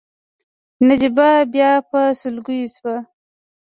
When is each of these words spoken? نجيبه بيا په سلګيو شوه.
نجيبه 0.87 1.29
بيا 1.53 1.71
په 1.89 1.99
سلګيو 2.19 2.71
شوه. 2.75 2.95